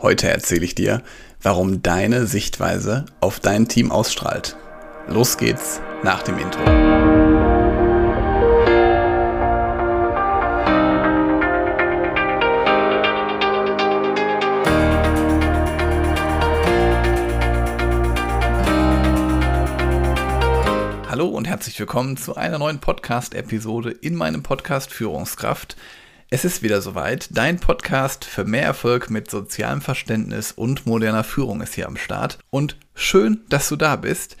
Heute 0.00 0.28
erzähle 0.28 0.64
ich 0.64 0.76
dir, 0.76 1.02
warum 1.42 1.82
deine 1.82 2.28
Sichtweise 2.28 3.06
auf 3.20 3.40
dein 3.40 3.66
Team 3.66 3.90
ausstrahlt. 3.90 4.54
Los 5.08 5.38
geht's 5.38 5.80
nach 6.04 6.22
dem 6.22 6.38
Intro. 6.38 6.64
Hallo 21.10 21.26
und 21.26 21.48
herzlich 21.48 21.80
willkommen 21.80 22.16
zu 22.16 22.36
einer 22.36 22.60
neuen 22.60 22.78
Podcast-Episode 22.78 23.90
in 23.90 24.14
meinem 24.14 24.44
Podcast 24.44 24.92
Führungskraft. 24.92 25.76
Es 26.30 26.44
ist 26.44 26.62
wieder 26.62 26.82
soweit. 26.82 27.28
Dein 27.30 27.58
Podcast 27.58 28.26
für 28.26 28.44
mehr 28.44 28.64
Erfolg 28.64 29.08
mit 29.08 29.30
sozialem 29.30 29.80
Verständnis 29.80 30.52
und 30.52 30.84
moderner 30.84 31.24
Führung 31.24 31.62
ist 31.62 31.74
hier 31.74 31.86
am 31.86 31.96
Start. 31.96 32.38
Und 32.50 32.76
schön, 32.94 33.40
dass 33.48 33.70
du 33.70 33.76
da 33.76 33.96
bist. 33.96 34.36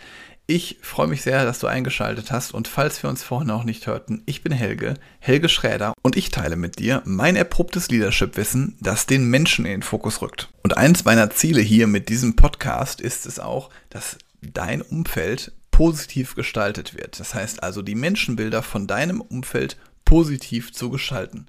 Ich 0.46 0.76
freue 0.82 1.06
mich 1.06 1.22
sehr, 1.22 1.46
dass 1.46 1.60
du 1.60 1.66
eingeschaltet 1.66 2.30
hast 2.30 2.52
und 2.52 2.68
falls 2.68 3.02
wir 3.02 3.08
uns 3.08 3.22
vorhin 3.22 3.48
noch 3.48 3.64
nicht 3.64 3.86
hörten, 3.86 4.22
ich 4.26 4.42
bin 4.42 4.52
Helge, 4.52 4.94
Helge 5.18 5.48
Schräder 5.48 5.94
und 6.02 6.16
ich 6.16 6.30
teile 6.30 6.56
mit 6.56 6.78
dir 6.78 7.00
mein 7.06 7.36
erprobtes 7.36 7.88
Leadership-Wissen, 7.88 8.76
das 8.80 9.06
den 9.06 9.24
Menschen 9.24 9.64
in 9.64 9.72
den 9.72 9.82
Fokus 9.82 10.20
rückt. 10.20 10.50
Und 10.62 10.76
eins 10.76 11.06
meiner 11.06 11.30
Ziele 11.30 11.62
hier 11.62 11.86
mit 11.86 12.10
diesem 12.10 12.36
Podcast 12.36 13.00
ist 13.00 13.24
es 13.24 13.38
auch, 13.40 13.70
dass 13.88 14.18
dein 14.42 14.82
Umfeld 14.82 15.52
positiv 15.70 16.34
gestaltet 16.34 16.94
wird. 16.94 17.20
Das 17.20 17.34
heißt 17.34 17.62
also, 17.62 17.82
die 17.82 17.94
Menschenbilder 17.94 18.62
von 18.62 18.86
deinem 18.86 19.20
Umfeld 19.20 19.76
positiv 20.08 20.72
zu 20.72 20.88
gestalten. 20.88 21.44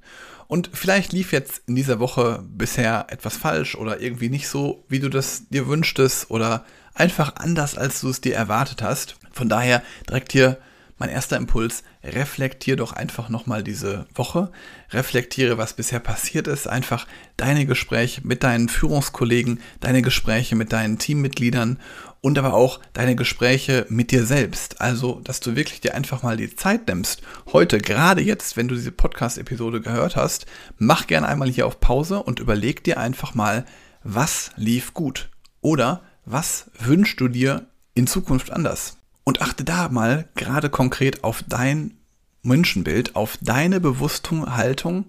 Und 0.47 0.69
vielleicht 0.73 1.13
lief 1.13 1.31
jetzt 1.31 1.61
in 1.67 1.75
dieser 1.75 1.99
Woche 2.01 2.43
bisher 2.45 3.05
etwas 3.07 3.37
falsch 3.37 3.75
oder 3.75 4.01
irgendwie 4.01 4.27
nicht 4.27 4.49
so, 4.49 4.83
wie 4.89 4.99
du 4.99 5.07
das 5.07 5.47
dir 5.47 5.67
wünschtest 5.67 6.29
oder 6.29 6.65
einfach 6.93 7.37
anders, 7.37 7.77
als 7.77 8.01
du 8.01 8.09
es 8.09 8.19
dir 8.19 8.35
erwartet 8.35 8.81
hast. 8.81 9.15
Von 9.31 9.47
daher 9.47 9.81
direkt 10.09 10.33
hier 10.33 10.57
mein 10.99 11.09
erster 11.09 11.37
Impuls, 11.37 11.83
reflektier 12.03 12.75
doch 12.75 12.93
einfach 12.93 13.29
nochmal 13.29 13.63
diese 13.63 14.05
Woche, 14.13 14.51
reflektiere, 14.91 15.57
was 15.57 15.73
bisher 15.73 15.99
passiert 15.99 16.47
ist, 16.47 16.67
einfach 16.67 17.07
deine 17.37 17.65
Gespräche 17.65 18.21
mit 18.23 18.43
deinen 18.43 18.69
Führungskollegen, 18.69 19.59
deine 19.79 20.01
Gespräche 20.01 20.55
mit 20.55 20.71
deinen 20.73 20.99
Teammitgliedern 20.99 21.79
und 22.21 22.37
aber 22.37 22.53
auch 22.53 22.79
deine 22.93 23.15
Gespräche 23.15 23.85
mit 23.89 24.11
dir 24.11 24.25
selbst. 24.25 24.81
Also, 24.81 25.21
dass 25.23 25.39
du 25.39 25.55
wirklich 25.55 25.81
dir 25.81 25.95
einfach 25.95 26.21
mal 26.21 26.37
die 26.37 26.55
Zeit 26.55 26.87
nimmst. 26.87 27.21
Heute, 27.53 27.79
gerade 27.79 28.21
jetzt, 28.21 28.57
wenn 28.57 28.67
du 28.67 28.75
diese 28.75 28.91
Podcast-Episode 28.91 29.81
gehört 29.81 30.15
hast, 30.15 30.45
mach 30.77 31.07
gerne 31.07 31.27
einmal 31.27 31.49
hier 31.49 31.65
auf 31.65 31.79
Pause 31.79 32.21
und 32.21 32.39
überleg 32.39 32.83
dir 32.83 32.99
einfach 32.99 33.33
mal, 33.35 33.65
was 34.03 34.51
lief 34.55 34.93
gut 34.93 35.29
oder 35.61 36.03
was 36.25 36.69
wünschst 36.77 37.19
du 37.19 37.27
dir 37.27 37.67
in 37.93 38.05
Zukunft 38.05 38.51
anders? 38.51 38.98
Und 39.29 39.43
achte 39.43 39.63
da 39.63 39.89
mal 39.89 40.27
gerade 40.33 40.71
konkret 40.71 41.23
auf 41.23 41.43
dein 41.47 41.93
Menschenbild, 42.41 43.15
auf 43.15 43.37
deine 43.39 43.79
bewusste 43.79 44.57
Haltung 44.57 45.05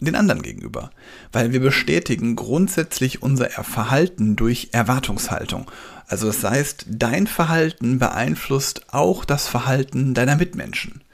den 0.00 0.16
anderen 0.16 0.42
gegenüber. 0.42 0.90
Weil 1.30 1.52
wir 1.52 1.60
bestätigen 1.60 2.34
grundsätzlich 2.34 3.22
unser 3.22 3.48
Verhalten 3.50 4.34
durch 4.34 4.70
Erwartungshaltung. 4.72 5.70
Also 6.08 6.26
das 6.26 6.42
heißt, 6.42 6.86
dein 6.88 7.28
Verhalten 7.28 8.00
beeinflusst 8.00 8.92
auch 8.92 9.24
das 9.24 9.46
Verhalten 9.46 10.14
deiner 10.14 10.34
Mitmenschen. 10.34 11.04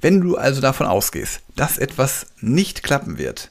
Wenn 0.00 0.22
du 0.22 0.38
also 0.38 0.62
davon 0.62 0.86
ausgehst, 0.86 1.42
dass 1.54 1.76
etwas 1.76 2.28
nicht 2.40 2.82
klappen 2.82 3.18
wird, 3.18 3.50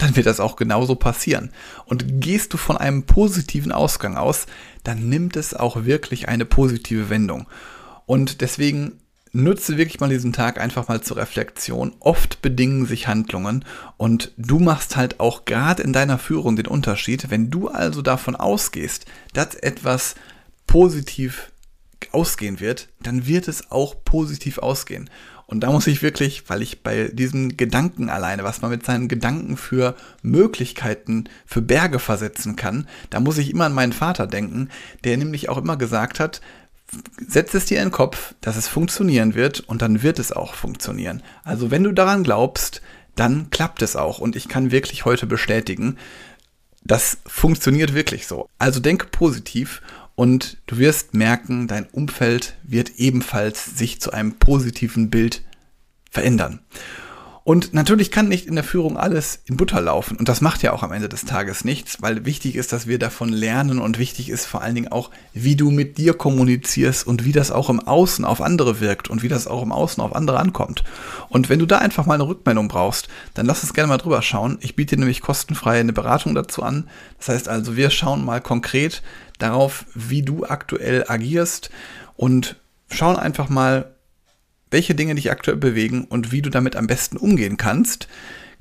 dann 0.00 0.16
wird 0.16 0.26
das 0.26 0.40
auch 0.40 0.56
genauso 0.56 0.94
passieren. 0.94 1.50
Und 1.84 2.20
gehst 2.20 2.52
du 2.52 2.56
von 2.56 2.76
einem 2.76 3.04
positiven 3.04 3.72
Ausgang 3.72 4.16
aus, 4.16 4.46
dann 4.84 5.08
nimmt 5.08 5.36
es 5.36 5.54
auch 5.54 5.84
wirklich 5.84 6.28
eine 6.28 6.44
positive 6.44 7.10
Wendung. 7.10 7.46
Und 8.06 8.40
deswegen 8.40 9.00
nutze 9.32 9.76
wirklich 9.76 10.00
mal 10.00 10.08
diesen 10.08 10.32
Tag 10.32 10.60
einfach 10.60 10.88
mal 10.88 11.00
zur 11.02 11.16
Reflexion. 11.18 11.94
Oft 12.00 12.42
bedingen 12.42 12.86
sich 12.86 13.06
Handlungen 13.06 13.64
und 13.96 14.32
du 14.36 14.58
machst 14.58 14.96
halt 14.96 15.20
auch 15.20 15.44
gerade 15.44 15.82
in 15.82 15.92
deiner 15.92 16.18
Führung 16.18 16.56
den 16.56 16.66
Unterschied. 16.66 17.30
Wenn 17.30 17.50
du 17.50 17.68
also 17.68 18.02
davon 18.02 18.34
ausgehst, 18.36 19.06
dass 19.32 19.54
etwas 19.54 20.14
positiv 20.66 21.52
ausgehen 22.12 22.60
wird, 22.60 22.88
dann 23.02 23.26
wird 23.26 23.46
es 23.46 23.70
auch 23.70 23.94
positiv 24.04 24.58
ausgehen. 24.58 25.10
Und 25.50 25.60
da 25.60 25.72
muss 25.72 25.88
ich 25.88 26.00
wirklich, 26.00 26.44
weil 26.46 26.62
ich 26.62 26.84
bei 26.84 27.08
diesem 27.08 27.56
Gedanken 27.56 28.08
alleine, 28.08 28.44
was 28.44 28.62
man 28.62 28.70
mit 28.70 28.86
seinen 28.86 29.08
Gedanken 29.08 29.56
für 29.56 29.96
Möglichkeiten, 30.22 31.24
für 31.44 31.60
Berge 31.60 31.98
versetzen 31.98 32.54
kann, 32.54 32.86
da 33.10 33.18
muss 33.18 33.36
ich 33.36 33.50
immer 33.50 33.64
an 33.64 33.74
meinen 33.74 33.92
Vater 33.92 34.28
denken, 34.28 34.68
der 35.02 35.16
nämlich 35.16 35.48
auch 35.48 35.58
immer 35.58 35.76
gesagt 35.76 36.20
hat, 36.20 36.40
setz 37.26 37.52
es 37.54 37.64
dir 37.64 37.78
in 37.78 37.86
den 37.86 37.92
Kopf, 37.92 38.36
dass 38.40 38.56
es 38.56 38.68
funktionieren 38.68 39.34
wird 39.34 39.58
und 39.58 39.82
dann 39.82 40.04
wird 40.04 40.20
es 40.20 40.30
auch 40.30 40.54
funktionieren. 40.54 41.20
Also 41.42 41.72
wenn 41.72 41.82
du 41.82 41.90
daran 41.90 42.22
glaubst, 42.22 42.80
dann 43.16 43.50
klappt 43.50 43.82
es 43.82 43.96
auch. 43.96 44.20
Und 44.20 44.36
ich 44.36 44.46
kann 44.48 44.70
wirklich 44.70 45.04
heute 45.04 45.26
bestätigen, 45.26 45.96
das 46.84 47.18
funktioniert 47.26 47.92
wirklich 47.92 48.28
so. 48.28 48.48
Also 48.58 48.78
denke 48.78 49.06
positiv 49.06 49.82
und 50.20 50.58
du 50.66 50.76
wirst 50.76 51.14
merken, 51.14 51.66
dein 51.66 51.86
Umfeld 51.86 52.58
wird 52.62 52.98
ebenfalls 52.98 53.78
sich 53.78 54.02
zu 54.02 54.12
einem 54.12 54.34
positiven 54.34 55.08
Bild 55.08 55.40
verändern. 56.10 56.60
Und 57.42 57.72
natürlich 57.72 58.10
kann 58.10 58.28
nicht 58.28 58.46
in 58.46 58.54
der 58.54 58.62
Führung 58.62 58.98
alles 58.98 59.40
in 59.46 59.56
Butter 59.56 59.80
laufen. 59.80 60.18
Und 60.18 60.28
das 60.28 60.42
macht 60.42 60.62
ja 60.62 60.72
auch 60.72 60.82
am 60.82 60.92
Ende 60.92 61.08
des 61.08 61.24
Tages 61.24 61.64
nichts, 61.64 62.02
weil 62.02 62.26
wichtig 62.26 62.56
ist, 62.56 62.70
dass 62.74 62.86
wir 62.86 62.98
davon 62.98 63.30
lernen 63.30 63.78
und 63.78 63.98
wichtig 63.98 64.28
ist 64.28 64.44
vor 64.44 64.60
allen 64.60 64.74
Dingen 64.74 64.92
auch, 64.92 65.10
wie 65.32 65.56
du 65.56 65.70
mit 65.70 65.96
dir 65.96 66.12
kommunizierst 66.12 67.06
und 67.06 67.24
wie 67.24 67.32
das 67.32 67.50
auch 67.50 67.70
im 67.70 67.80
Außen 67.80 68.26
auf 68.26 68.42
andere 68.42 68.78
wirkt 68.78 69.08
und 69.08 69.22
wie 69.22 69.28
das 69.28 69.46
auch 69.46 69.62
im 69.62 69.72
Außen 69.72 70.02
auf 70.02 70.14
andere 70.14 70.38
ankommt. 70.38 70.84
Und 71.30 71.48
wenn 71.48 71.60
du 71.60 71.66
da 71.66 71.78
einfach 71.78 72.04
mal 72.04 72.12
eine 72.12 72.28
Rückmeldung 72.28 72.68
brauchst, 72.68 73.08
dann 73.32 73.46
lass 73.46 73.62
uns 73.62 73.72
gerne 73.72 73.88
mal 73.88 73.96
drüber 73.96 74.20
schauen. 74.20 74.58
Ich 74.60 74.76
biete 74.76 74.96
dir 74.96 75.00
nämlich 75.00 75.22
kostenfrei 75.22 75.80
eine 75.80 75.94
Beratung 75.94 76.34
dazu 76.34 76.62
an. 76.62 76.90
Das 77.16 77.30
heißt 77.30 77.48
also, 77.48 77.74
wir 77.74 77.88
schauen 77.88 78.22
mal 78.22 78.42
konkret 78.42 79.02
darauf, 79.42 79.86
wie 79.94 80.22
du 80.22 80.44
aktuell 80.44 81.04
agierst 81.08 81.70
und 82.16 82.56
schauen 82.90 83.16
einfach 83.16 83.48
mal, 83.48 83.94
welche 84.70 84.94
Dinge 84.94 85.14
dich 85.14 85.30
aktuell 85.30 85.56
bewegen 85.56 86.04
und 86.04 86.32
wie 86.32 86.42
du 86.42 86.50
damit 86.50 86.76
am 86.76 86.86
besten 86.86 87.16
umgehen 87.16 87.56
kannst. 87.56 88.08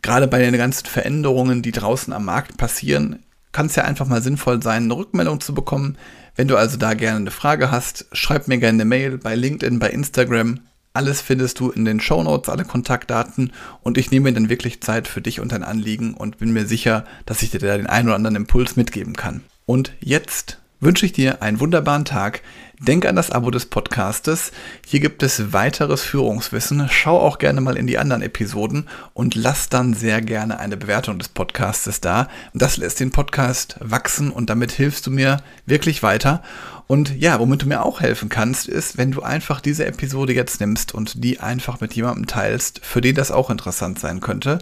Gerade 0.01 0.27
bei 0.27 0.39
den 0.39 0.57
ganzen 0.57 0.85
Veränderungen, 0.85 1.61
die 1.61 1.71
draußen 1.71 2.13
am 2.13 2.25
Markt 2.25 2.57
passieren, 2.57 3.19
kann 3.51 3.65
es 3.65 3.75
ja 3.75 3.83
einfach 3.83 4.07
mal 4.07 4.21
sinnvoll 4.21 4.61
sein, 4.61 4.83
eine 4.83 4.95
Rückmeldung 4.95 5.39
zu 5.39 5.53
bekommen. 5.53 5.97
Wenn 6.35 6.47
du 6.47 6.55
also 6.55 6.77
da 6.77 6.93
gerne 6.93 7.17
eine 7.17 7.31
Frage 7.31 7.71
hast, 7.71 8.05
schreib 8.13 8.47
mir 8.47 8.59
gerne 8.59 8.77
eine 8.77 8.85
Mail 8.85 9.17
bei 9.17 9.35
LinkedIn, 9.35 9.79
bei 9.79 9.89
Instagram. 9.89 10.61
Alles 10.93 11.21
findest 11.21 11.59
du 11.59 11.69
in 11.69 11.85
den 11.85 11.99
Show 11.99 12.23
Notes, 12.23 12.49
alle 12.49 12.65
Kontaktdaten 12.65 13.53
und 13.81 13.97
ich 13.97 14.09
nehme 14.11 14.29
mir 14.29 14.33
dann 14.33 14.49
wirklich 14.49 14.81
Zeit 14.81 15.07
für 15.07 15.21
dich 15.21 15.39
und 15.39 15.51
dein 15.51 15.63
Anliegen 15.63 16.13
und 16.13 16.37
bin 16.37 16.51
mir 16.51 16.65
sicher, 16.65 17.05
dass 17.25 17.41
ich 17.43 17.51
dir 17.51 17.59
da 17.59 17.77
den 17.77 17.87
einen 17.87 18.07
oder 18.07 18.15
anderen 18.15 18.35
Impuls 18.35 18.75
mitgeben 18.75 19.15
kann. 19.15 19.43
Und 19.65 19.93
jetzt 19.99 20.59
wünsche 20.79 21.05
ich 21.05 21.11
dir 21.11 21.41
einen 21.41 21.59
wunderbaren 21.59 22.05
Tag. 22.05 22.41
Denk 22.79 23.05
an 23.05 23.17
das 23.17 23.31
Abo 23.31 23.51
des 23.51 23.65
Podcastes. 23.65 24.51
Hier 24.85 25.01
gibt 25.01 25.21
es 25.21 25.51
weiteres 25.51 26.01
Führungswissen. 26.01 26.87
Schau 26.89 27.19
auch 27.19 27.37
gerne 27.37 27.59
mal 27.59 27.77
in 27.77 27.87
die 27.87 27.97
anderen 27.97 28.21
Episoden 28.21 28.87
und 29.13 29.35
lass 29.35 29.67
dann 29.67 29.93
sehr 29.93 30.21
gerne 30.21 30.59
eine 30.59 30.77
Bewertung 30.77 31.19
des 31.19 31.27
Podcastes 31.27 31.99
da. 31.99 32.29
Das 32.53 32.77
lässt 32.77 33.01
den 33.01 33.11
Podcast 33.11 33.75
wachsen 33.81 34.31
und 34.31 34.49
damit 34.49 34.71
hilfst 34.71 35.05
du 35.07 35.11
mir 35.11 35.43
wirklich 35.65 36.03
weiter. 36.03 36.41
Und 36.87 37.15
ja, 37.19 37.39
womit 37.39 37.63
du 37.63 37.67
mir 37.67 37.83
auch 37.83 37.99
helfen 37.99 38.29
kannst, 38.29 38.67
ist, 38.67 38.97
wenn 38.97 39.11
du 39.11 39.21
einfach 39.21 39.59
diese 39.59 39.85
Episode 39.85 40.33
jetzt 40.33 40.61
nimmst 40.61 40.93
und 40.93 41.23
die 41.23 41.41
einfach 41.41 41.81
mit 41.81 41.93
jemandem 41.93 42.27
teilst, 42.27 42.79
für 42.83 43.01
den 43.01 43.15
das 43.15 43.29
auch 43.29 43.49
interessant 43.49 43.99
sein 43.99 44.21
könnte. 44.21 44.59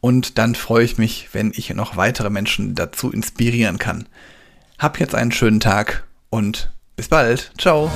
Und 0.00 0.38
dann 0.38 0.54
freue 0.54 0.84
ich 0.84 0.96
mich, 0.96 1.28
wenn 1.32 1.52
ich 1.54 1.70
noch 1.70 1.96
weitere 1.96 2.30
Menschen 2.30 2.76
dazu 2.76 3.10
inspirieren 3.10 3.78
kann. 3.78 4.06
Hab 4.78 5.00
jetzt 5.00 5.14
einen 5.14 5.32
schönen 5.32 5.58
Tag 5.58 6.04
und 6.30 6.70
bis 6.94 7.08
bald. 7.08 7.50
Ciao. 7.58 7.90